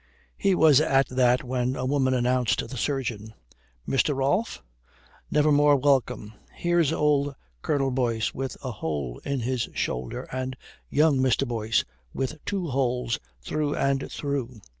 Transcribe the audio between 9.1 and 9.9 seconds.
in his